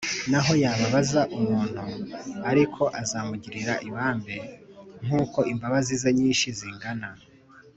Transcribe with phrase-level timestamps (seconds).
[0.31, 1.81] Naho yababaza umuntu
[2.51, 4.35] ariko azamugirira ibambe,
[5.05, 7.09] Nk’uko imbabazi ze nyinshi zingana.